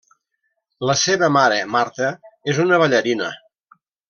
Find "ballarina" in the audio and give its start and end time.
2.85-3.31